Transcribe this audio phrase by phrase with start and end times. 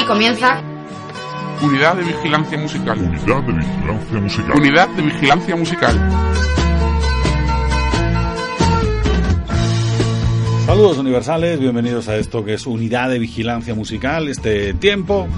[0.00, 0.62] Aquí comienza
[1.60, 2.98] Unidad de Vigilancia Musical.
[2.98, 4.56] Unidad de Vigilancia Musical.
[4.56, 6.10] Unidad de Vigilancia Musical.
[10.64, 15.28] Saludos universales, bienvenidos a esto que es Unidad de Vigilancia Musical, este tiempo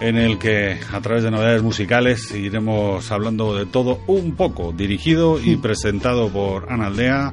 [0.00, 5.40] en el que a través de novedades musicales iremos hablando de todo un poco, dirigido
[5.42, 7.32] y presentado por Ana Aldea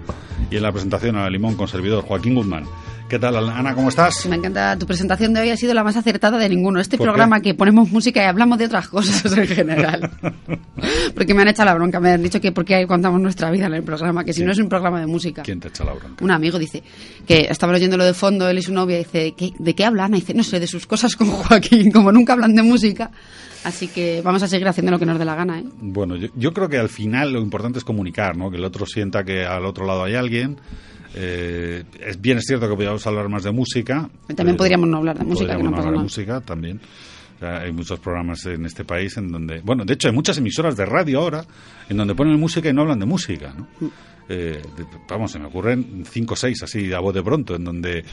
[0.49, 2.63] y en la presentación a Limón con servidor Joaquín Guzmán.
[3.13, 3.75] ¿Qué tal, Ana?
[3.75, 4.25] ¿Cómo estás?
[4.25, 6.79] Me encanta tu presentación de hoy, ha sido la más acertada de ninguno.
[6.79, 10.09] Este programa que ponemos música y hablamos de otras cosas en general.
[11.13, 13.67] Porque me han echado la bronca, me han dicho que por qué contamos nuestra vida
[13.67, 14.47] en el programa, que si ¿Quién?
[14.47, 15.43] no es un programa de música.
[15.43, 16.23] ¿Quién te echa la bronca?
[16.23, 16.81] Un amigo dice
[17.27, 20.11] que estaban oyéndolo de fondo, él y su novia, dice, ¿qué- ¿de qué hablan?
[20.15, 23.11] Y dice, no sé, de sus cosas con Joaquín, como nunca hablan de música.
[23.63, 25.65] Así que vamos a seguir haciendo lo que nos dé la gana, ¿eh?
[25.81, 28.49] Bueno, yo, yo creo que al final lo importante es comunicar, ¿no?
[28.49, 30.57] Que el otro sienta que al otro lado hay alguien.
[31.15, 34.09] Eh, es bien es cierto que podríamos hablar más de música.
[34.27, 36.79] También pero- podríamos no hablar de música, que no hablar de música también.
[37.35, 40.37] O sea, hay muchos programas en este país en donde, bueno, de hecho hay muchas
[40.37, 41.43] emisoras de radio ahora
[41.89, 43.67] en donde ponen música y no hablan de música, ¿no?
[43.79, 43.91] Mm.
[44.29, 47.65] Eh, de- vamos, se me ocurren cinco o seis así a voz de pronto en
[47.65, 48.05] donde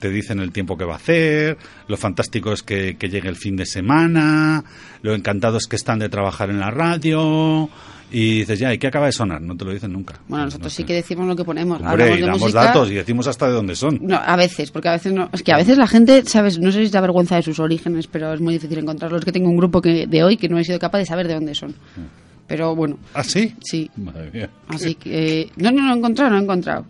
[0.00, 1.56] te dicen el tiempo que va a hacer,
[1.88, 4.64] lo fantástico es que, que llegue el fin de semana,
[5.02, 7.68] lo encantados que están de trabajar en la radio
[8.10, 9.40] y dices, ya, ¿y qué acaba de sonar?
[9.42, 10.14] No te lo dicen nunca.
[10.28, 10.78] Bueno, No nosotros sé.
[10.78, 11.80] sí que decimos lo que ponemos.
[11.80, 12.64] Hombre, Hablamos y de damos música.
[12.64, 13.98] datos y decimos hasta de dónde son.
[14.02, 15.28] No, a veces, porque a veces no.
[15.32, 16.58] Es que a veces la gente, ¿sabes?
[16.58, 19.20] No sé si da vergüenza de sus orígenes, pero es muy difícil encontrarlos.
[19.20, 21.26] Es que tengo un grupo que de hoy que no he sido capaz de saber
[21.26, 21.74] de dónde son.
[22.46, 23.54] Pero bueno, ¿Ah, sí?
[23.60, 23.90] sí.
[23.96, 24.50] Madre mía.
[24.68, 25.40] Así que.
[25.42, 26.86] eh, no, no, no he encontrado, no he encontrado.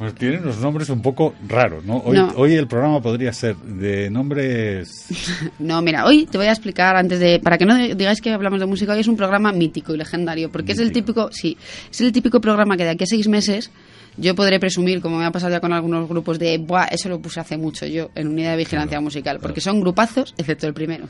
[0.00, 1.98] Pues tienen unos nombres un poco raros, ¿no?
[1.98, 2.32] Hoy, No.
[2.36, 5.04] hoy el programa podría ser de nombres...
[5.58, 7.38] No, mira, hoy te voy a explicar antes de.
[7.38, 10.50] Para que no digáis que hablamos de música, hoy es un programa mítico y legendario,
[10.50, 11.28] porque es el típico.
[11.32, 11.54] Sí,
[11.90, 13.70] es el típico programa que de aquí a seis meses.
[14.16, 17.20] Yo podré presumir, como me ha pasado ya con algunos grupos, de, Buah, eso lo
[17.20, 19.74] puse hace mucho yo en unidad de vigilancia Claro, musical, porque claro.
[19.76, 21.08] son grupazos, excepto el primero.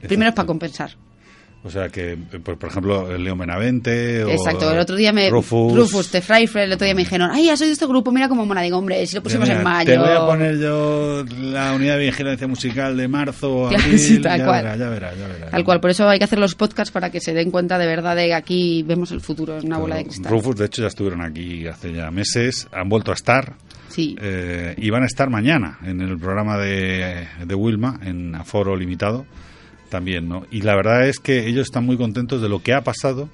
[0.00, 0.92] El primero es para compensar.
[1.64, 5.30] O sea que, pues, por ejemplo, el Leo Benavente o Exacto, el otro día me.
[5.30, 5.72] Rufus.
[5.76, 8.62] Rufus, el otro día me dijeron, ay, ya soy de este grupo, mira cómo mola.
[8.62, 9.92] Digo, hombre, si lo pusimos Mira, en mayo.
[9.92, 14.40] Te voy a poner yo la unidad de vigilancia musical de marzo, abril, sí, tal
[14.40, 14.62] ya cual.
[14.64, 15.50] verá, ya verá, ya verá.
[15.50, 17.86] Tal cual, por eso hay que hacer los podcasts para que se den cuenta de
[17.86, 20.32] verdad de que aquí vemos el futuro en una bola de cristal.
[20.32, 23.54] Rufus, de hecho, ya estuvieron aquí hace ya meses, han vuelto a estar
[23.88, 24.16] Sí.
[24.20, 29.26] eh, y van a estar mañana en el programa de, de Wilma, en Aforo Limitado,
[29.92, 30.44] también, ¿no?
[30.50, 33.28] Y la verdad es que ellos están muy contentos de lo que ha pasado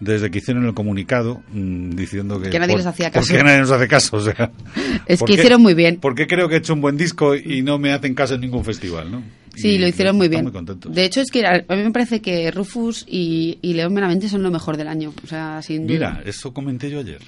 [0.00, 2.50] desde que hicieron el comunicado mm, diciendo que...
[2.50, 3.26] Que nadie por- les hacía caso.
[3.26, 4.50] Porque nadie nos hace caso, o sea...
[5.06, 5.96] Es ¿por que hicieron muy bien.
[6.02, 8.62] Porque creo que he hecho un buen disco y no me hacen caso en ningún
[8.64, 9.22] festival, ¿no?
[9.54, 10.42] Sí, Y lo hicieron muy bien.
[10.42, 10.92] muy contentos.
[10.94, 14.42] de hecho, es que a mí me parece que Rufus y, y León Benavente son
[14.42, 15.14] lo mejor del año.
[15.24, 15.94] O sea, sin duda.
[15.94, 17.20] Mira, eso comenté yo ayer.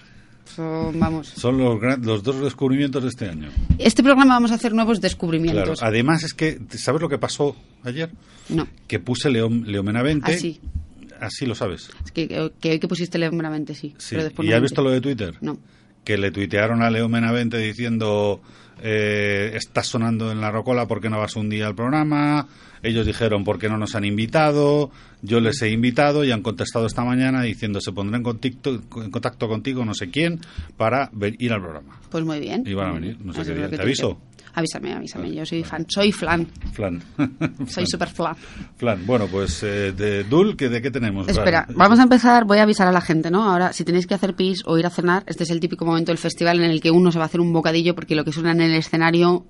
[0.54, 1.28] Son, vamos.
[1.28, 3.48] Son los, gran- los dos descubrimientos de este año.
[3.78, 5.08] Este programa vamos a hacer nuevos Claro.
[5.08, 5.82] descubrimientos.
[5.82, 7.54] Además es que, ¿sabes lo que pasó
[7.84, 8.10] ayer?
[8.48, 10.32] No, Que puse León, León Benavente.
[10.32, 10.60] así.
[11.20, 11.90] Así lo sabes.
[12.04, 12.28] Es que,
[12.60, 13.94] que hoy que pusiste León Benavente, sí.
[13.98, 14.16] Sí.
[14.16, 15.34] Pero ¿Y no has visto lo de Twitter?
[15.40, 15.58] No.
[16.04, 18.40] Que le tuitearon a León Benavente diciendo
[18.82, 22.48] eh, estás sonando en la rocola, ¿por qué no vas un día al programa?
[22.82, 24.90] Ellos dijeron, ¿por qué no nos han invitado?
[25.22, 29.10] Yo les he invitado y han contestado esta mañana diciendo, se pondrá en contacto, en
[29.10, 30.40] contacto contigo no sé quién
[30.76, 32.00] para ir al programa.
[32.10, 32.62] Pues muy bien.
[32.66, 33.68] Y van a venir, no sé qué día.
[33.68, 34.20] ¿Te aviso?
[34.58, 35.32] Avísame, avísame.
[35.32, 35.86] Yo soy fan.
[35.88, 36.46] Soy flan.
[36.72, 37.00] Flan.
[37.68, 38.34] Soy super flan.
[38.76, 39.06] Flan.
[39.06, 41.28] Bueno, pues eh, de Dul, ¿qué- ¿de qué tenemos?
[41.28, 42.44] Espera, vamos a empezar.
[42.44, 43.44] Voy a avisar a la gente, ¿no?
[43.48, 46.10] Ahora, si tenéis que hacer pis o ir a cenar, este es el típico momento
[46.10, 48.32] del festival en el que uno se va a hacer un bocadillo porque lo que
[48.32, 49.46] suena en el escenario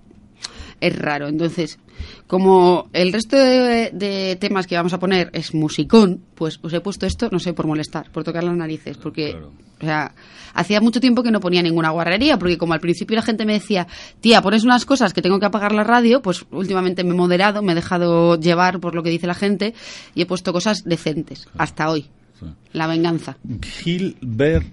[0.81, 1.29] es raro.
[1.29, 1.79] Entonces,
[2.27, 6.81] como el resto de, de temas que vamos a poner es musicón, pues os he
[6.81, 9.53] puesto esto, no sé, por molestar, por tocar las narices, porque, Claro.
[9.81, 10.15] o sea,
[10.55, 13.55] hacía mucho tiempo que no ponía ninguna guarrería, porque como al principio la gente me
[13.55, 13.87] decía,
[14.21, 17.63] tía, pones unas cosas que tengo que apagar la radio, pues últimamente me he moderado,
[17.63, 19.75] me he dejado llevar por lo que dice la gente
[20.15, 22.07] y he puesto cosas decentes, hasta hoy.
[22.39, 22.47] Sí.
[22.73, 23.37] La venganza.
[23.83, 24.67] Gilbert.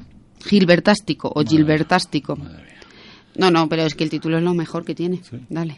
[0.45, 2.37] Gilbertástico o Gilbertástico.
[3.37, 5.19] No, no, pero es que el título es lo mejor que tiene.
[5.29, 5.37] Sí.
[5.49, 5.77] Dale.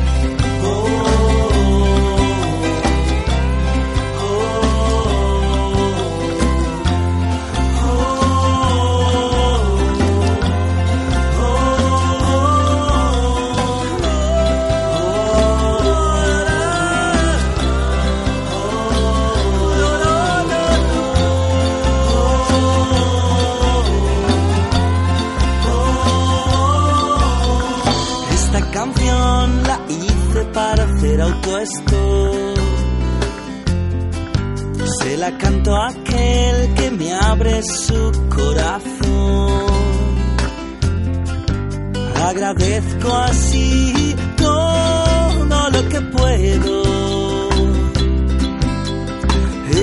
[31.31, 32.57] autoestop.
[34.99, 39.61] Se la canto a aquel que me abre su corazón.
[42.15, 46.81] Agradezco así todo lo que puedo.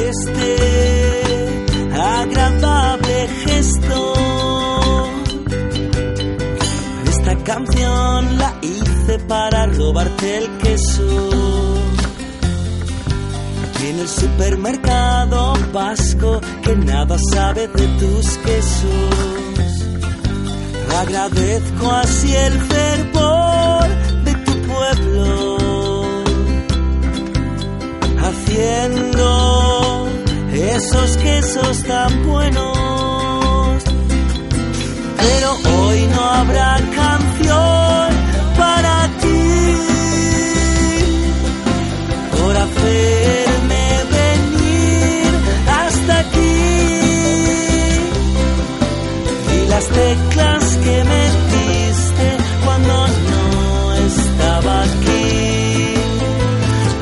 [0.09, 0.57] Este
[1.95, 4.15] agradable gesto.
[7.07, 11.31] Esta canción la hice para robarte el queso.
[13.65, 19.85] Aquí en el supermercado vasco que nada sabe de tus quesos.
[21.01, 23.89] Agradezco así el fervor
[24.25, 25.59] de tu pueblo,
[28.19, 30.09] haciendo
[30.53, 33.85] esos quesos tan buenos.
[35.17, 37.78] Pero hoy no habrá canción
[42.79, 43.87] hacerme
[44.19, 45.31] venir
[45.67, 46.57] hasta aquí
[49.55, 51.23] y las teclas que me
[51.55, 52.29] diste
[52.65, 52.95] cuando
[53.31, 55.95] no estaba aquí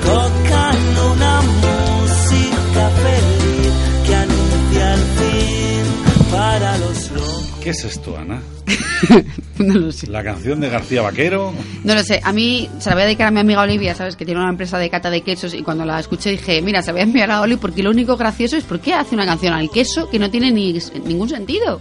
[0.04, 0.78] tocan
[1.14, 3.72] una música feliz
[4.06, 5.84] que anuncia el fin
[6.30, 7.44] para los locos.
[7.62, 8.40] ¿Qué es esto, Ana?
[9.72, 10.06] no lo sé.
[10.08, 11.52] La canción de García Vaquero.
[11.84, 14.16] No lo sé, a mí se la voy a dedicar a mi amiga Olivia, ¿sabes?
[14.16, 16.88] Que tiene una empresa de cata de quesos y cuando la escuché dije, mira, se
[16.88, 19.26] la voy a enviar a Oli porque lo único gracioso es por qué hace una
[19.26, 21.80] canción al queso que no tiene ni ningún sentido.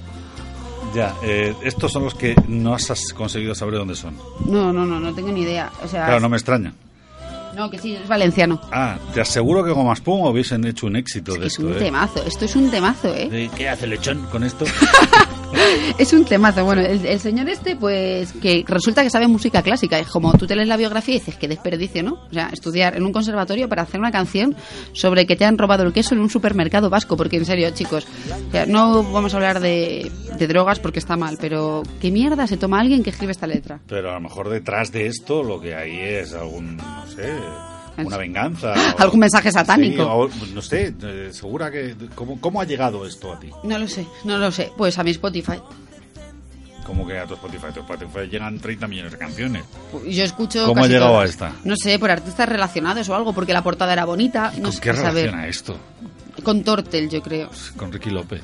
[0.94, 4.16] Ya, eh, estos son los que no has conseguido saber dónde son.
[4.46, 5.70] No, no, no, no tengo ni idea.
[5.84, 6.74] O sea, Claro, no me extraña.
[7.54, 8.62] no, que sí, es valenciano.
[8.72, 11.68] Ah, te aseguro que Gomas Pum hubiesen hecho un éxito de Es esto.
[11.68, 11.78] un ¿eh?
[11.80, 13.28] temazo, esto es un temazo, ¿eh?
[13.30, 14.64] Eh, ¿Qué hace Lechón con esto?
[15.98, 16.64] Es un temazo.
[16.66, 20.00] Bueno, el, el señor este, pues, que resulta que sabe música clásica.
[20.00, 22.14] Es como tú te lees la biografía y dices, qué desperdicio, ¿no?
[22.30, 24.56] O sea, estudiar en un conservatorio para hacer una canción
[24.94, 27.18] sobre que te han robado el queso en un supermercado vasco.
[27.18, 28.06] Porque, en serio, chicos,
[28.48, 32.48] o sea, no vamos a hablar de, de drogas porque está mal, pero ¿qué mierda
[32.48, 33.80] se toma alguien que escribe esta letra?
[33.88, 37.34] Pero a lo mejor detrás de esto lo que hay es algún, no sé,
[37.98, 38.74] una venganza.
[38.74, 40.30] o- Algún mensaje satánico.
[40.32, 41.96] Sí, o, no sé, eh, segura que...
[42.16, 43.50] ¿cómo, ¿Cómo ha llegado esto a ti?
[43.64, 44.72] No lo sé, no lo sé.
[44.78, 45.60] Pues a mi Spotify.
[46.86, 49.64] Como que a tu Spotify, tu Spotify llegan 30 millones de canciones.
[50.08, 50.66] Yo escucho.
[50.68, 51.26] ¿Cómo ha casi llegado todas.
[51.28, 51.54] a esta?
[51.64, 54.52] No sé, por artistas relacionados o algo, porque la portada era bonita.
[54.58, 55.78] No ¿Con sé qué relaciona esto?
[56.44, 57.50] Con Tortel, yo creo.
[57.76, 58.44] Con Ricky López.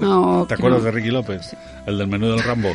[0.00, 0.86] No, ¿Te acuerdas no.
[0.86, 1.56] de Ricky López?
[1.86, 2.74] El del menú del Rambo.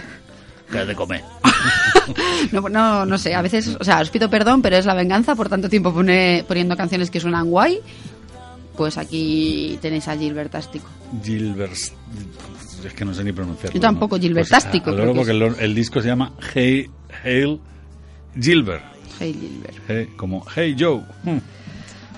[0.71, 1.23] Que has de comer.
[2.51, 5.35] No, no, no sé, a veces, o sea, os pido perdón, pero es la venganza
[5.35, 7.79] por tanto tiempo pone- poniendo canciones que suenan guay.
[8.75, 10.87] Pues aquí tenéis a Gilbertástico.
[11.23, 11.73] Gilbert.
[11.73, 13.75] Es que no sé ni pronunciarlo.
[13.75, 14.21] Yo tampoco, ¿no?
[14.21, 16.89] Gilbertástico, Pues, porque el, el disco se llama Hey,
[17.23, 17.59] Hail
[18.39, 18.83] Gilbert.
[19.19, 19.75] Hey Gilbert.
[19.87, 21.01] Hey, como Hey Joe.
[21.23, 21.37] Hmm.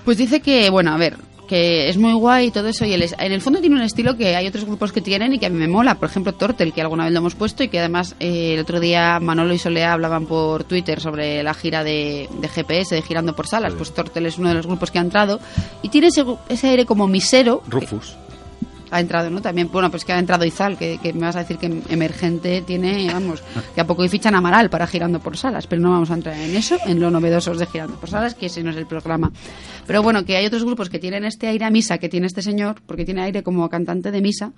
[0.04, 1.16] Pues dice que, bueno, a ver,
[1.48, 2.84] que es muy guay y todo eso.
[2.84, 5.38] Y el en el fondo tiene un estilo que hay otros grupos que tienen y
[5.38, 5.96] que a mí me mola.
[5.96, 8.80] Por ejemplo, Tortel, que alguna vez lo hemos puesto y que además eh, el otro
[8.80, 13.34] día Manolo y Solea hablaban por Twitter sobre la gira de, de GPS, de Girando
[13.36, 13.72] por Salas.
[13.72, 13.78] Sí.
[13.78, 15.40] Pues Tortel es uno de los grupos que ha entrado
[15.82, 17.62] y tiene ese, ese aire como misero.
[17.62, 18.16] que- Rufus.
[18.94, 19.42] Ha entrado, ¿no?
[19.42, 22.62] También, bueno, pues que ha entrado Izal, que, que me vas a decir que Emergente
[22.62, 23.42] tiene, vamos,
[23.74, 26.36] que a poco y fichan Amaral para Girando por Salas, pero no vamos a entrar
[26.36, 29.32] en eso, en lo novedosos de Girando por Salas, que ese no es el programa.
[29.84, 32.40] Pero bueno, que hay otros grupos que tienen este aire a misa que tiene este
[32.40, 34.52] señor, porque tiene aire como cantante de misa,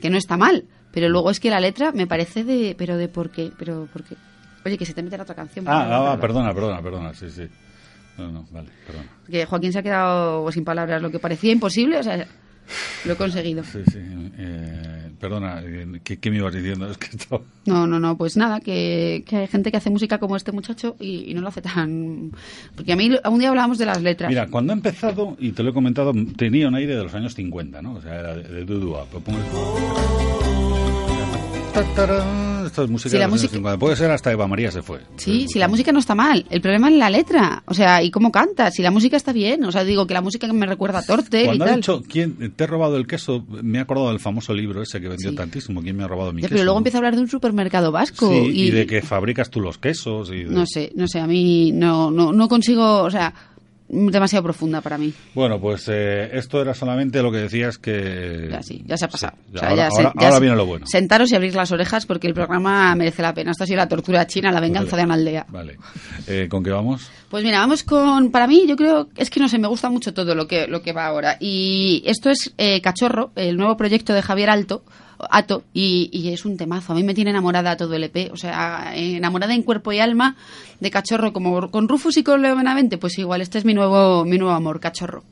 [0.00, 3.08] que no está mal, pero luego es que la letra me parece de, pero de
[3.08, 4.16] por qué, pero por qué.
[4.64, 5.68] Oye, que se te mete la otra canción.
[5.68, 6.06] Ah, ¿vale?
[6.08, 7.12] ah, perdona, perdona, perdona.
[7.12, 7.46] Sí, sí.
[8.16, 9.08] No, no, vale, perdona.
[9.28, 12.26] Que Joaquín se ha quedado sin palabras, lo que parecía imposible, o sea,
[13.04, 13.62] lo he conseguido.
[13.64, 13.98] Sí, sí.
[14.38, 16.90] eh, perdona, eh, ¿qué, qué me ibas diciendo?
[16.90, 17.42] Es que estaba...
[17.66, 20.96] No, no, no, pues nada, que, que hay gente que hace música como este muchacho
[21.00, 22.32] y, y no lo hace tan...
[22.76, 24.28] Porque a mí un día hablábamos de las letras.
[24.28, 27.34] Mira, cuando he empezado, y te lo he comentado, tenía un aire de los años
[27.34, 27.94] 50, ¿no?
[27.94, 29.06] O sea, era de, de Dudua.
[29.10, 29.38] Pues pongo-
[32.74, 33.78] Esto es música Sí, de la los música- años 50.
[33.78, 34.98] Puede ser hasta Eva María se fue.
[35.16, 38.10] Sí, si la música no está mal, el problema es la letra, o sea, y
[38.10, 40.98] cómo canta, si la música está bien, o sea, digo que la música me recuerda
[40.98, 41.76] a Tortel y Cuando ha tal.
[41.76, 45.08] dicho quién te ha robado el queso, me he acordado del famoso libro ese que
[45.08, 45.36] vendió Sí.
[45.36, 45.82] tantísimo.
[45.82, 46.54] ¿Quién me ha robado mi Ya, queso?
[46.56, 49.50] pero luego empieza a hablar de un supermercado vasco Sí, y, y de que fabricas
[49.50, 50.30] tú los quesos.
[50.30, 53.32] Y de- no sé, no sé, a mí no, no, no consigo, o sea,
[53.88, 55.12] demasiado profunda para mí.
[55.34, 58.48] Bueno, pues eh, esto era solamente lo que decías que...
[58.50, 59.36] Ya sí, ya se ha pasado.
[59.50, 60.86] Sí, O sea, ahora ya se- ahora- ya ahora se- viene lo bueno.
[60.86, 63.50] Sentaros y abrir las orejas porque el programa merece la pena.
[63.50, 65.02] Esto ha sido la tortura china, la venganza Vale.
[65.02, 65.46] de una aldea.
[65.48, 65.76] Vale.
[66.26, 67.10] Eh, ¿Con qué vamos?
[67.28, 68.30] Pues mira, vamos con.
[68.30, 69.08] Para mí, yo creo.
[69.16, 71.36] Es que no sé, me gusta mucho todo lo que, lo que va ahora.
[71.40, 74.84] Y esto es eh, Cachorro, el nuevo proyecto de Javier Alto.
[75.18, 76.92] Ato, y, y es un temazo.
[76.92, 78.32] A mí me tiene enamorada todo el EP.
[78.32, 80.36] O sea, enamorada en cuerpo y alma
[80.80, 82.98] de Cachorro, como con Rufus y con Leo Benavente.
[82.98, 85.22] Pues igual, este es mi nuevo, mi nuevo amor, Cachorro.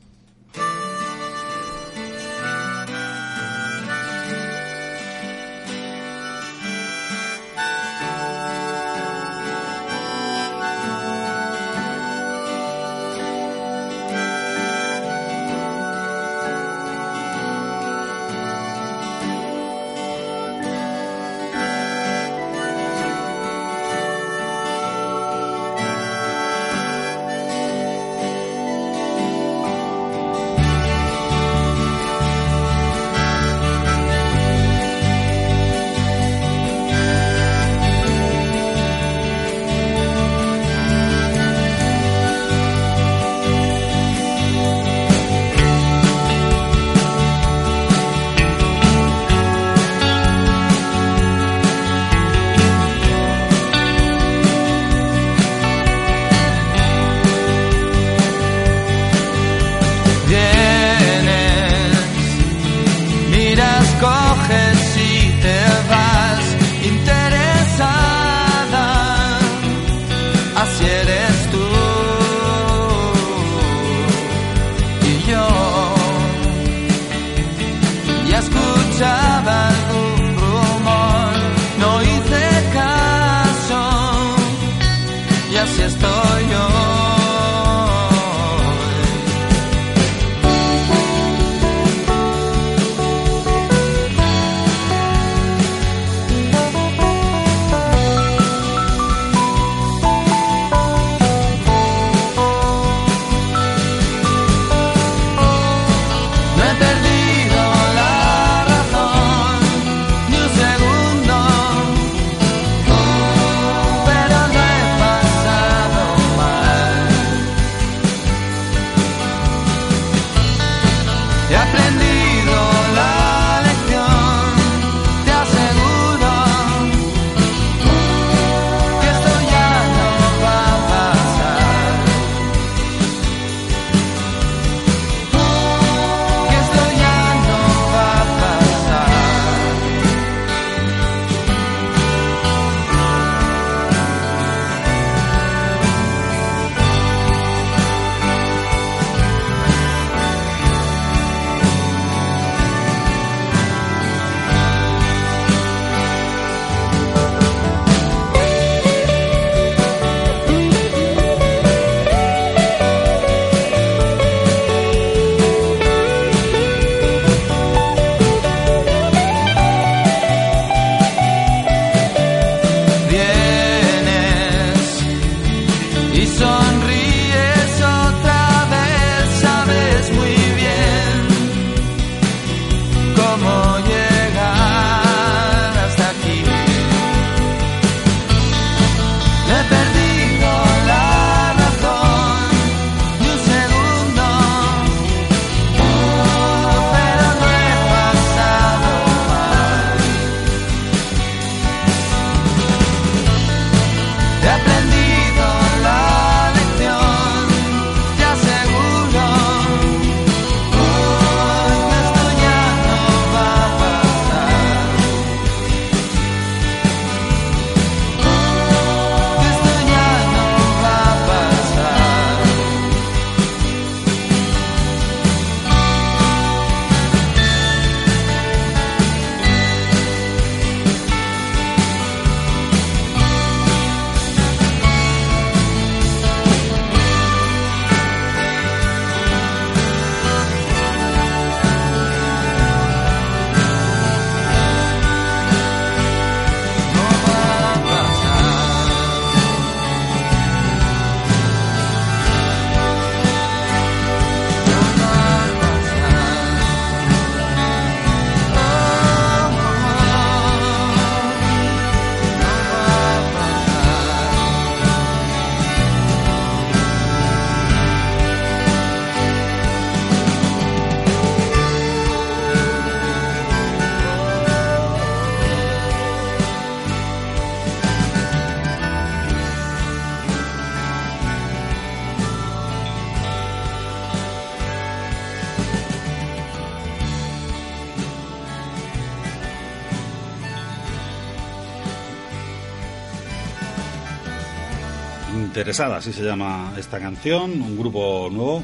[295.53, 298.63] Interesada, así se llama esta canción, un grupo nuevo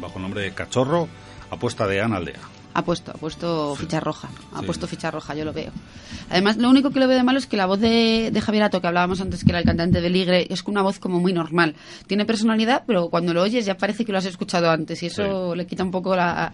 [0.00, 1.08] bajo el nombre de Cachorro,
[1.50, 2.38] apuesta de Ana Aldea.
[2.74, 4.28] Ha puesto, ha puesto ficha roja.
[4.54, 4.66] Ha Sí.
[4.66, 5.72] puesto ficha roja, yo lo veo.
[6.30, 8.62] Además, lo único que lo veo de malo es que la voz de, de Javier
[8.62, 11.32] Ato, que hablábamos antes que era el cantante de Ligre, es una voz como muy
[11.32, 11.74] normal.
[12.06, 15.56] Tiene personalidad, pero cuando lo oyes ya parece que lo has escuchado antes y eso
[15.56, 16.52] le quita un poco la,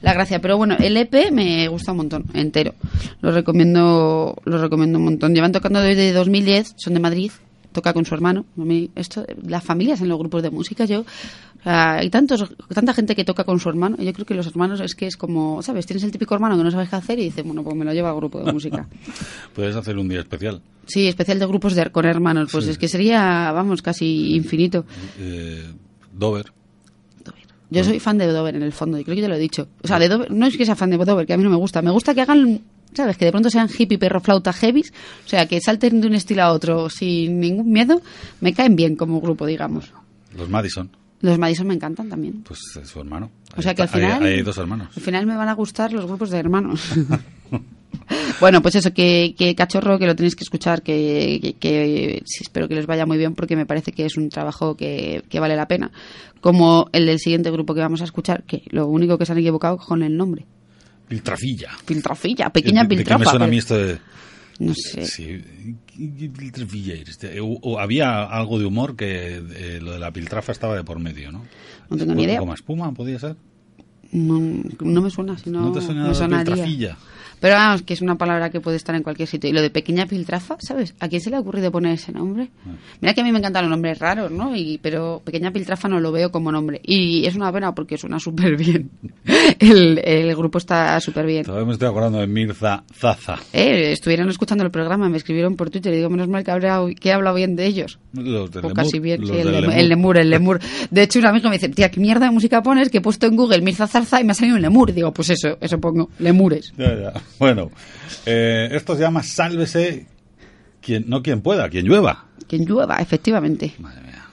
[0.00, 0.40] la gracia.
[0.40, 2.72] Pero bueno, el EP me gusta un montón, entero.
[3.20, 5.34] Lo recomiendo, lo recomiendo un montón.
[5.34, 7.32] Llevan tocando desde 2010, son de Madrid.
[7.76, 8.46] Toca con su hermano.
[8.58, 12.50] A mí esto, las familias en los grupos de música, yo o sea, hay tantos,
[12.72, 13.98] tanta gente que toca con su hermano.
[13.98, 15.84] Yo creo que los hermanos es que es como, ¿sabes?
[15.84, 17.92] Tienes el típico hermano que no sabes qué hacer y dice, bueno, pues me lo
[17.92, 18.88] llevo al grupo de música.
[19.54, 20.62] Puedes hacer un día especial.
[20.86, 22.48] Sí, especial de grupos de, con hermanos.
[22.50, 22.70] Pues Sí.
[22.70, 24.86] es que sería, vamos, casi infinito.
[25.18, 25.64] Eh,
[26.14, 26.52] Dover.
[27.68, 29.66] Yo soy fan de Dover en el fondo, y creo que te lo he dicho.
[29.82, 31.50] O sea, de Dover, no es que sea fan de Dover, que a mí no
[31.50, 31.82] me gusta.
[31.82, 32.60] Me gusta que hagan,
[32.96, 33.16] ¿sabes?
[33.16, 34.92] Que de pronto sean hippie, perro, flauta, heavies.
[35.24, 38.00] O sea, que salten de un estilo a otro sin ningún miedo.
[38.40, 39.92] Me caen bien como grupo, digamos.
[40.36, 42.42] Los Madison, Los Madison me encantan también.
[42.42, 43.30] pues es su hermano.
[43.56, 44.22] O sea que al final.
[44.22, 44.88] Hay, hay dos hermanos.
[44.96, 46.80] Al final me van a gustar los grupos de hermanos.
[48.40, 52.42] bueno, pues eso, que, que cachorro, que lo tenéis que escuchar, que, que- que sí,
[52.42, 55.56] espero que les vaya muy bien porque me parece que es un trabajo que, vale
[55.56, 55.90] la pena.
[56.40, 59.38] Como el del siguiente grupo que vamos a escuchar, que lo único que se han
[59.38, 60.44] equivocado con el nombre.
[61.08, 61.70] Piltrafilla.
[61.86, 63.18] Piltrafilla, pequeña ¿De- de qué piltrafa.
[63.18, 63.98] me suena a mí esto de...
[64.58, 65.04] No sé.
[65.06, 65.42] Sí,
[65.96, 66.94] Piltrafilla.
[66.94, 70.82] este, o- o había algo de humor que eh, lo de la piltrafa estaba de
[70.84, 71.44] por medio, ¿no?
[71.90, 72.38] No tengo ni idea.
[72.38, 73.36] Como espuma, podía ser.
[74.12, 74.40] No,
[74.80, 76.44] no me suena, si no, ¿No te suena me sonaría.
[76.54, 76.96] piltrafilla?
[77.40, 79.50] Pero vamos, que es una palabra que puede estar en cualquier sitio.
[79.50, 80.94] Y lo de pequeña piltrafa, ¿sabes?
[81.00, 82.48] ¿A quién se le ha ocurrido poner ese nombre?
[82.66, 82.70] Ah.
[83.00, 84.56] Mira que a mí me encantan los nombres raros, ¿no?
[84.56, 86.80] Y, pero pequeña piltrafa no lo veo como nombre.
[86.82, 88.90] Y es una pena porque suena súper bien.
[89.58, 91.44] El, el grupo está súper bien.
[91.44, 93.36] Todavía me estoy acordando de Mirza Zaza.
[93.52, 96.80] Eh, estuvieron escuchando el programa, me escribieron por Twitter y digo, menos mal que, habrá,
[96.98, 97.98] que he hablado bien de ellos.
[98.12, 99.76] Los de Pues Lemur, casi bien, los sí, el, de lem- Lemur.
[99.78, 100.60] el lemur, el lemur.
[100.90, 102.88] De hecho, un amigo me dice, tía, ¿qué mierda de música pones?
[102.90, 104.92] Que he puesto en Google Mirza Zarza y me ha salido un lemur.
[104.92, 106.72] Digo, pues eso, eso pongo, lemures.
[106.76, 107.12] Ya, ya.
[107.38, 107.70] Bueno,
[108.24, 110.06] eh, esto se llama Sálvese
[110.80, 112.26] quien, no quien pueda, quien llueva.
[112.46, 113.74] Quien llueva, efectivamente.
[113.78, 114.24] Madre mía.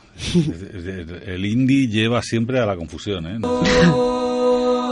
[1.25, 3.39] El indie lleva siempre a la confusión, ¿eh?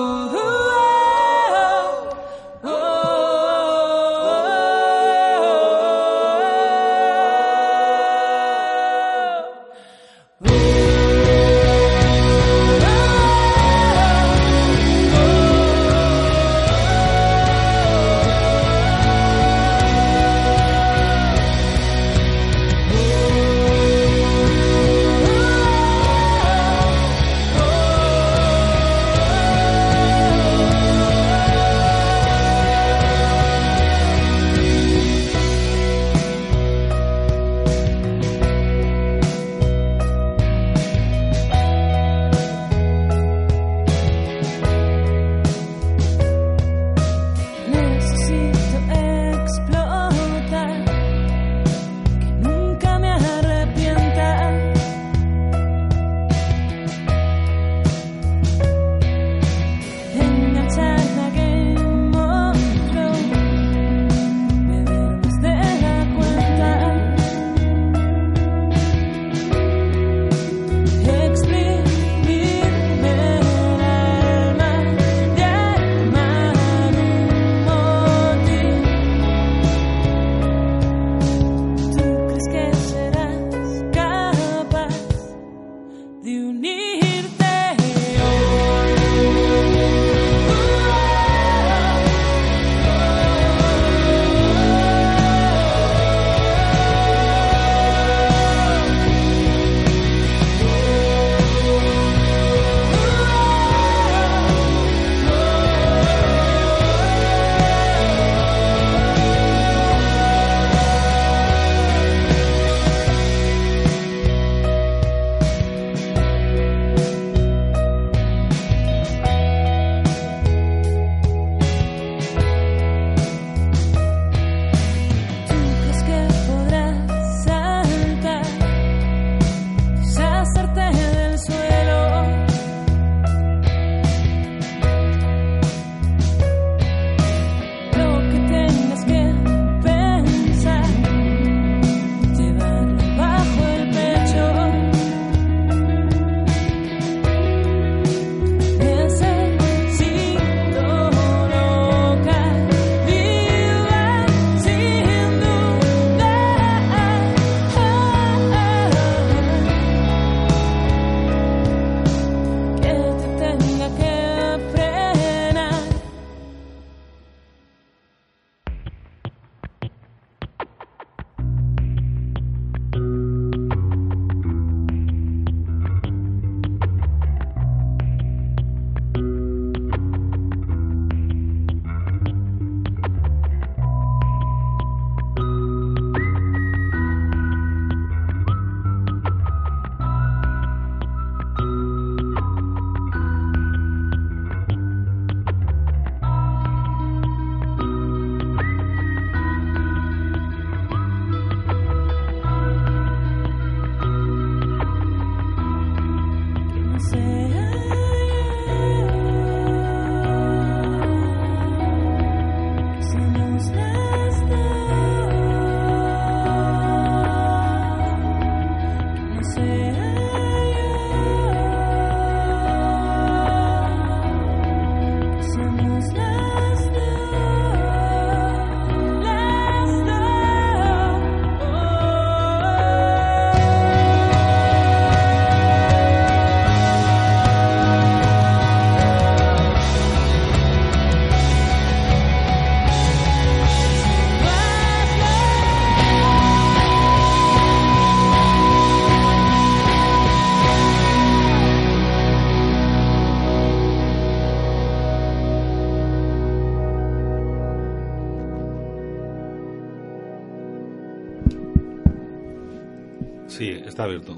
[263.52, 264.38] Sí, está abierto.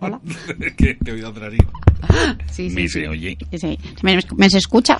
[0.00, 0.20] Hola.
[0.76, 1.54] ¿Qué, qué oído traer?
[2.50, 2.88] Sí, sí, Me sí.
[3.00, 3.36] se oye.
[3.58, 3.78] Sí.
[4.02, 4.98] ¿Me, me se escucha?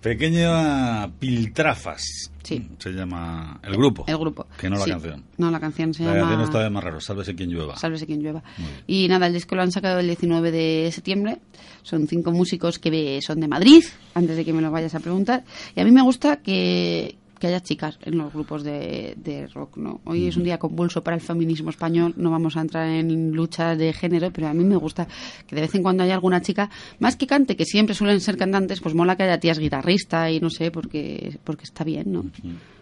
[0.00, 2.30] Pequeña Piltrafas.
[2.42, 2.66] Sí.
[2.78, 4.04] Se llama el grupo.
[4.06, 4.46] El grupo.
[4.58, 4.90] Que no la Sí.
[4.90, 5.24] canción.
[5.36, 6.20] No, la canción se La llama...
[6.28, 7.00] canción está de más raro.
[7.00, 7.76] Sálvese quien llueva.
[7.76, 8.42] Sálvese quien llueva.
[8.86, 11.38] Y nada, el disco lo han sacado el 19 de septiembre.
[11.82, 15.44] Son cinco músicos que son de Madrid, antes de que me lo vayas a preguntar.
[15.76, 19.76] Y a mí me gusta que, que haya chicas en los grupos de, de rock,
[19.76, 20.00] ¿no?
[20.04, 23.76] Hoy es un día convulso para el feminismo español, no vamos a entrar en luchas
[23.76, 25.06] de género, pero a mí me gusta
[25.46, 28.38] que de vez en cuando haya alguna chica, más que cante, que siempre suelen ser
[28.38, 32.24] cantantes, pues mola que haya tías guitarristas y no sé, porque, porque está bien, ¿no?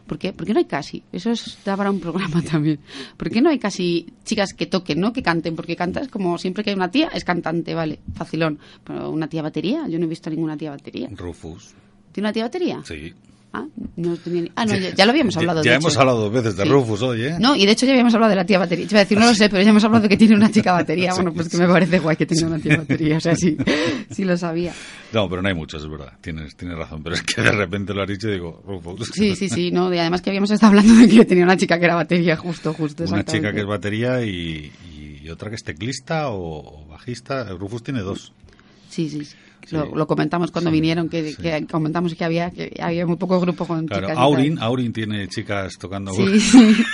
[0.07, 0.33] ¿Por qué?
[0.33, 1.03] Porque no hay casi.
[1.11, 2.79] Eso es da para un programa también.
[3.17, 5.57] ¿Por qué no hay casi chicas que toquen, no que canten?
[5.57, 8.61] Porque cantas como siempre que hay una tía, es cantante, vale, facilón.
[8.85, 11.09] Pero una tía batería, yo no he visto ninguna tía batería.
[11.17, 11.75] Rufus.
[12.13, 12.81] ¿Tiene una tía batería?
[12.85, 13.13] Sí.
[13.55, 15.63] Ah, no tenía ni- ah, no, ya, ya lo habíamos Ya- hablado.
[15.63, 16.69] Ya, de hemos hablado dos veces de Sí.
[16.71, 17.37] Rufus hoy, ¿eh?
[17.39, 18.87] No, y de hecho ya habíamos hablado de la tía batería.
[18.89, 20.51] Te iba a decir, no lo sé, pero ya hemos hablado de que tiene una
[20.51, 21.13] chica batería.
[21.15, 23.19] Bueno, pues que me parece guay que tenga una tía batería.
[23.19, 23.57] O sea, sí,
[24.11, 24.73] sí lo sabía.
[25.13, 26.15] No, pero no hay muchos, es verdad.
[26.23, 27.03] Tienes, tienes razón.
[27.03, 29.11] Pero es que de repente lo has dicho y digo, Rufus.
[29.13, 29.93] Sí, sí, sí, no.
[29.93, 32.73] Y además que habíamos estado hablando de que tenía una chica que era batería, justo,
[32.73, 33.05] justo.
[33.05, 34.73] Una chica que es batería y,
[35.23, 37.45] y otra que es teclista o, o bajista.
[37.51, 38.33] Rufus tiene dos.
[38.89, 39.27] Sí, sí.
[39.27, 39.37] sí.
[39.67, 39.77] Sí.
[39.77, 41.37] Lo, lo comentamos cuando Sí, vinieron, que, sí.
[41.43, 44.19] que comentamos que había que había muy poco grupo con Claro, chicas.
[44.19, 44.59] Aurin.
[44.59, 46.13] Aurin tiene chicas tocando.
[46.13, 46.77] Sí, sí.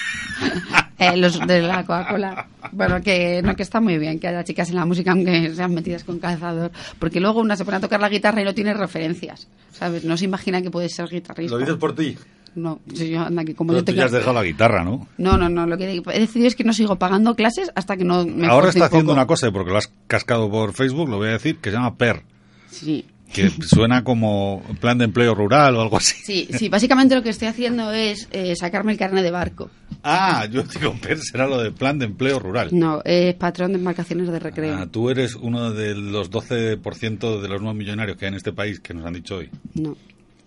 [1.01, 2.49] Eh, los de la Coca-Cola.
[2.73, 5.73] Bueno, que no que está muy bien que haya chicas en la música, aunque sean
[5.73, 6.73] metidas con calzador.
[6.99, 9.47] Porque luego una se pone a tocar la guitarra y no tiene referencias.
[9.71, 10.05] ¿Sabes?
[10.05, 11.55] No se imagina que puede ser guitarrista.
[11.55, 12.17] Lo dices por ti.
[12.57, 15.07] No, sí, yo, anda, que como Pero yo tú ya has dejado la guitarra, ¿no?
[15.19, 15.67] No, no, no.
[15.69, 18.71] Lo que he decidido es que no sigo pagando clases hasta que no me Ahora
[18.71, 19.13] está un haciendo poco.
[19.21, 21.95] una cosa, porque lo has cascado por Facebook, lo voy a decir, que se llama
[21.95, 22.23] PER.
[22.71, 23.05] Sí.
[23.33, 26.15] Que suena como plan de empleo rural o algo así.
[26.25, 29.71] Sí, sí, básicamente lo que estoy haciendo es eh, sacarme el carnet de barco.
[30.03, 32.71] Ah, yo digo PER será lo de plan de empleo rural.
[32.73, 34.75] No, es patrón de embarcaciones de recreo.
[34.79, 38.53] Ah, tú eres uno de los 12% de los nuevos millonarios que hay en este
[38.53, 39.51] país, que nos han dicho hoy.
[39.75, 39.95] No.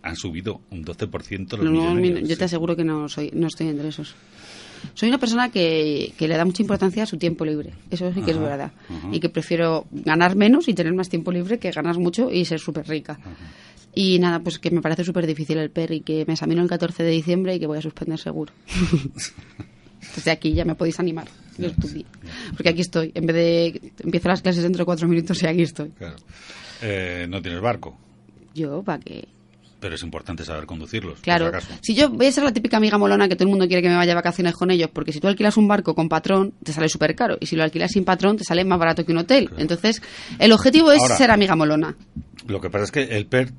[0.01, 2.27] Han subido un 12% los no, millonarios.
[2.27, 4.15] yo te aseguro que no soy, no estoy entre esos.
[4.93, 7.73] Soy una persona que, que le da mucha importancia a su tiempo libre.
[7.89, 8.71] Eso sí que es verdad.
[9.11, 12.59] Y que prefiero ganar menos y tener más tiempo libre que ganar mucho y ser
[12.59, 13.19] súper rica.
[13.93, 16.69] Y nada, pues que me parece súper difícil el PER y que me examino el
[16.69, 18.53] 14 de diciembre y que voy a suspender seguro.
[20.15, 21.27] Desde aquí ya me podéis animar.
[21.57, 22.05] Yo estudié.
[22.51, 23.11] Porque aquí estoy.
[23.13, 25.89] En vez de empiezo las clases dentro de cuatro minutos y aquí estoy.
[25.89, 26.15] Claro.
[26.81, 27.95] Eh, no tienes barco,
[28.55, 29.27] Yo, ¿para qué?
[29.81, 31.19] Pero es importante saber conducirlos.
[31.19, 33.81] Claro, si yo voy a ser la típica amiga molona que todo el mundo quiere
[33.81, 36.53] que me vaya de vacaciones con ellos, porque si tú alquilas un barco con patrón,
[36.63, 39.11] te sale súper caro, y si lo alquilas sin patrón, te sale más barato que
[39.11, 39.49] un hotel.
[39.57, 40.01] Entonces,
[40.39, 41.95] el objetivo es Ahora- ser amiga molona.
[42.47, 43.51] Lo que pasa es que el PER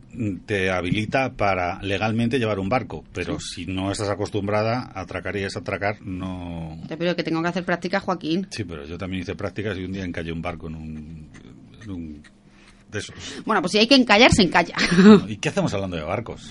[0.47, 5.45] te habilita para legalmente llevar un barco, pero si no estás acostumbrada a atracar y
[5.45, 6.79] es atracar, no...
[6.89, 8.47] Pero que tengo que hacer práctica, Joaquín.
[8.51, 11.29] Sí, pero yo también hice prácticas y un día encallé un barco en un...
[11.85, 12.23] en un-
[12.93, 13.15] de esos.
[13.45, 14.75] Bueno, pues si hay que encallar, se encalla.
[15.27, 16.43] ¿Y qué hacemos hablando de barcos?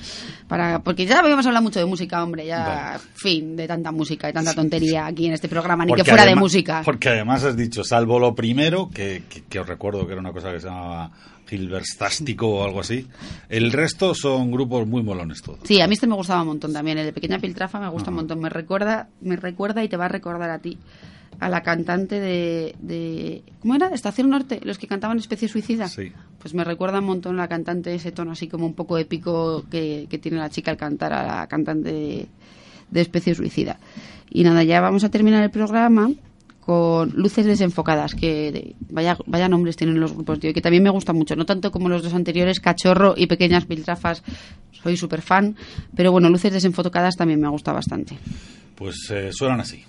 [0.47, 2.99] Para, porque ya habíamos hablado mucho de música, hombre, ya, Vale.
[3.15, 6.25] fin, de tanta música y tanta tontería aquí en este programa, ni Porque que fuera
[6.25, 6.81] de música.
[6.83, 10.33] Porque además has dicho, salvo lo primero, que, que- que os recuerdo que era una
[10.33, 11.11] cosa que se llamaba
[11.47, 13.07] Gilverstástico o algo así,
[13.49, 15.59] el resto son grupos muy molones todos.
[15.63, 16.97] Sí, a mí este me gustaba un montón también.
[16.97, 18.39] El de Pequeña Piltrafa me gusta un montón.
[18.39, 20.77] Me recuerda, me recuerda y te va a recordar a ti.
[21.41, 23.87] A la cantante de, de ¿cómo era?
[23.89, 25.87] Estación Norte, los que cantaban Especie Suicida.
[25.89, 26.11] Sí.
[26.39, 30.05] Pues me recuerda un montón la cantante, ese tono así como un poco épico que,
[30.09, 32.27] que tiene la chica al cantar a la cantante de,
[32.91, 33.79] de Especie Suicida.
[34.29, 36.11] Y nada, ya vamos a terminar el programa
[36.59, 40.91] con Luces Desenfocadas, que de- vaya, vaya nombres tienen los grupos, tío, que también me
[40.91, 44.21] gusta mucho, no tanto como los dos anteriores, Cachorro y Pequeñas Piltrafas,
[44.71, 45.55] soy súper fan,
[45.95, 48.15] pero bueno, Luces Desenfocadas también me gusta bastante.
[48.75, 49.83] Pues eh, suenan así.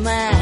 [0.00, 0.37] más.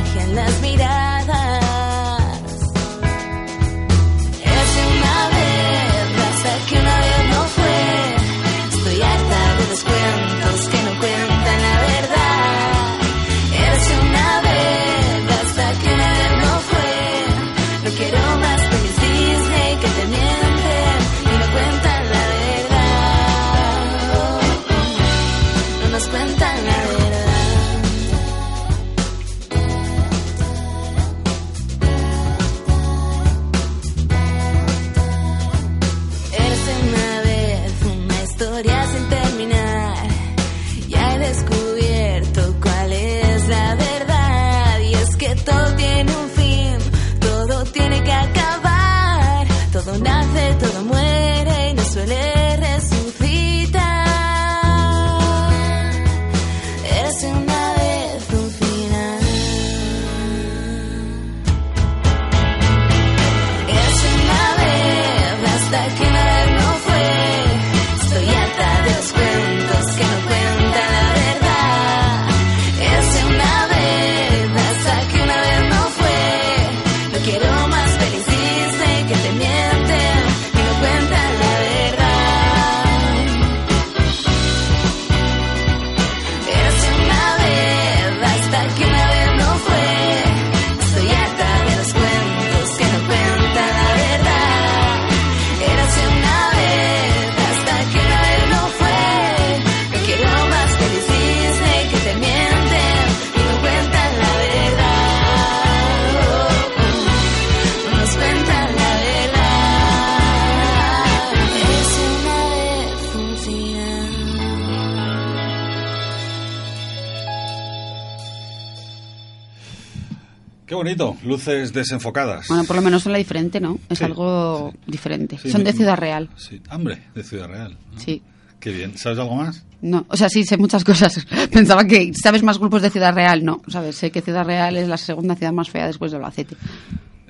[120.86, 122.48] Bonito, luces desenfocadas.
[122.48, 123.78] Bueno, por lo menos son la diferente, ¿no?
[123.88, 124.78] Es Sí, algo sí.
[124.92, 125.38] diferente.
[125.38, 126.28] Sí, son de Ciudad Real.
[126.36, 127.76] Sí, hombre, de Ciudad Real.
[127.92, 127.98] ¿no?
[128.00, 128.22] Sí.
[128.60, 128.96] Qué bien.
[128.96, 129.64] ¿Sabes algo más?
[129.82, 131.26] No, o sea, sí, sé muchas cosas.
[131.50, 133.60] Pensaba que sabes más grupos de Ciudad Real, no.
[133.68, 133.96] ¿Sabes?
[133.96, 136.56] Sé que Ciudad Real es la segunda ciudad más fea después de Albacete.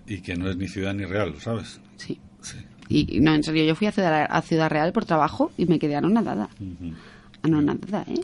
[0.07, 1.81] Y que no es ni ciudad ni real, ¿lo sabes?
[1.97, 2.19] Sí.
[2.41, 2.59] Sí.
[2.89, 5.79] Y, no, en serio, yo fui a Ciudad, a Ciudad Real por trabajo y me
[5.81, 6.49] quedé anonadada.
[7.43, 8.21] Anonadada, ¿eh?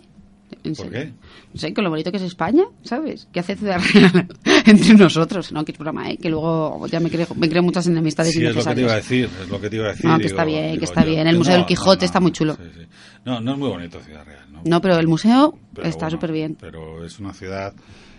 [0.64, 0.92] En ¿Por serio.
[0.92, 1.12] qué?
[1.54, 3.26] No sé, con lo bonito que es España, ¿sabes?
[3.32, 4.28] ¿Qué hace Ciudad Real
[4.70, 5.52] entre nosotros?
[5.52, 6.16] No, que es broma, ¿eh?
[6.16, 8.92] Que luego ya me creo, me creo muchas enemistades Sí, es lo que te iba
[8.92, 10.06] a decir, es lo que te iba a decir.
[10.06, 11.26] No, que está bien, que está yo- bien.
[11.26, 12.54] El no, Museo del no, Quijote no, está muy chulo.
[12.56, 12.86] sí, sí.
[13.24, 14.62] No, no es muy bonito Ciudad Real, ¿no?
[14.64, 16.56] No, pero el museo Pero está bueno, súper bien.
[16.60, 17.72] Pero es una ciudad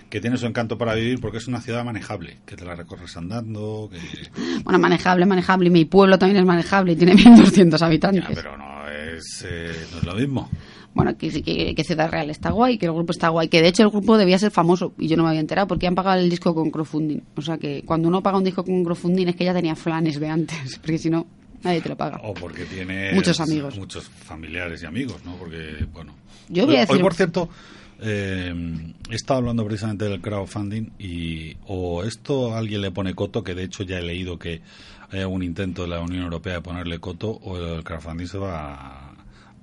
[0.09, 3.17] que tiene su encanto para vivir porque es una ciudad manejable, que te la recorres
[3.17, 3.97] andando, que...
[4.63, 5.67] Bueno, manejable, manejable.
[5.67, 8.23] Y mi pueblo también es manejable y tiene 1.200 habitantes.
[8.29, 10.49] Ya, pero no es, eh, no es lo mismo.
[10.93, 13.47] Bueno, que, que, que Ciudad Real está guay, que el grupo está guay.
[13.47, 15.87] Que de hecho el grupo debía ser famoso y yo no me había enterado porque
[15.87, 17.21] han pagado el disco con crowdfunding.
[17.35, 20.19] O sea que cuando uno paga un disco con crowdfunding es que ya tenía flanes
[20.19, 21.25] de antes, porque si no,
[21.63, 22.19] nadie te lo paga.
[22.23, 23.75] O porque tiene Muchos amigos.
[23.77, 25.35] Muchos familiares y amigos, ¿no?
[25.37, 26.13] Porque, bueno.
[26.49, 27.49] Yo voy a Hoy, decir- por cierto,
[28.01, 28.53] eh,
[29.09, 33.63] he estado hablando precisamente del crowdfunding y o esto alguien le pone coto, que de
[33.63, 34.61] hecho ya he leído que
[35.09, 39.12] hay algún intento de la Unión Europea de ponerle coto, o el crowdfunding se va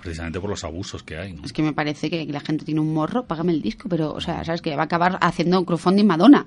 [0.00, 1.44] precisamente por los abusos que hay, ¿no?
[1.44, 4.20] Es que me parece que la gente tiene un morro, págame el disco, pero, o
[4.20, 4.62] sea, ¿sabes?
[4.62, 6.46] Que va a acabar haciendo crowdfunding Madonna.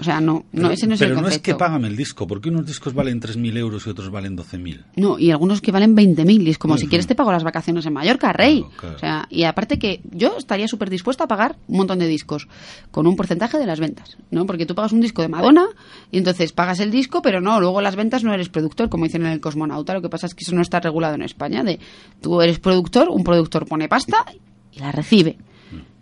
[0.00, 1.44] O sea, no, no ese no es Pero el no es concepto.
[1.44, 4.84] que págame el disco, porque unos discos valen 3.000 euros y otros valen 12.000.
[4.96, 6.42] No, y algunos que valen 20.000.
[6.46, 8.60] Y es como, si quieres te pago las vacaciones en Mallorca, rey.
[8.62, 8.96] Claro, claro.
[8.96, 12.48] O sea, y aparte que yo estaría súper dispuesta a pagar un montón de discos
[12.90, 14.46] con un porcentaje de las ventas, ¿no?
[14.46, 15.66] Porque tú pagas un disco de Madonna
[16.10, 19.24] y entonces pagas el disco, pero no, luego las ventas no eres productor, como dicen
[19.26, 19.94] en el Cosmonauta.
[19.94, 21.62] Lo que pasa es que eso no está regulado en España.
[21.62, 21.78] De
[22.20, 24.24] tú eres productor, un productor pone pasta
[24.72, 25.36] y la recibe.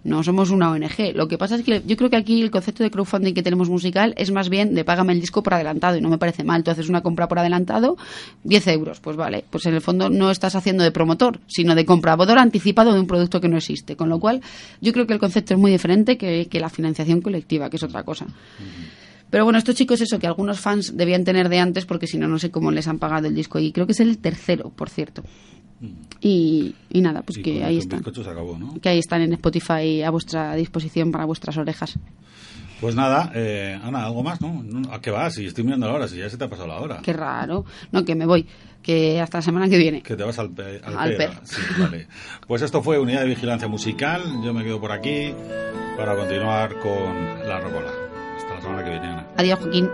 [0.05, 1.15] No somos una ONG.
[1.15, 3.69] Lo que pasa es que yo creo que aquí el concepto de crowdfunding que tenemos
[3.69, 6.65] musical es más bien de págame el disco por adelantado y no me parece mal.
[6.65, 7.97] Tú haces una compra por adelantado,
[8.43, 9.45] 10 euros, pues vale.
[9.49, 13.07] Pues en el fondo no estás haciendo de promotor, sino de comprador anticipado de un
[13.07, 13.95] producto que no existe.
[13.95, 14.41] Con lo cual,
[14.81, 17.83] yo creo que el concepto es muy diferente que, que la financiación colectiva, que es
[17.85, 18.27] otra cosa.
[19.31, 22.27] Pero bueno, estos chicos, eso que algunos fans debían tener de antes, porque si no,
[22.27, 23.61] no sé cómo les han pagado el disco.
[23.61, 25.23] Y creo que es el tercero, por cierto.
[26.21, 28.03] Y, y nada, pues Y que ahí están.
[28.81, 31.99] Que ahí están en Spotify a vuestra disposición para vuestras orejas.
[32.81, 34.63] Pues nada, eh, Ana, ¿algo más, no?
[34.93, 35.35] ¿A qué vas?
[35.35, 36.99] Si estoy mirando la hora, si ya se te ha pasado la hora.
[37.03, 37.65] Qué raro.
[37.93, 38.47] No, que me voy.
[38.83, 40.03] Que hasta la semana que viene.
[40.03, 41.31] Que te vas al, pe- al, Al pera.
[41.39, 41.47] per.
[41.47, 42.09] Sí, vale.
[42.49, 44.23] Pues esto fue Unidad de Vigilancia Musical.
[44.45, 45.33] Yo me quedo por aquí
[45.97, 47.91] para continuar con la rocola.
[48.37, 49.27] Hasta la semana que viene, Ana.
[49.37, 49.89] Adiós, Joaquín.